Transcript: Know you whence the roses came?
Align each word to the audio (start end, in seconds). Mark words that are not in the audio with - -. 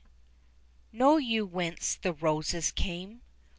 Know 0.91 1.17
you 1.17 1.45
whence 1.45 1.93
the 1.93 2.11
roses 2.11 2.71
came? 2.71 3.21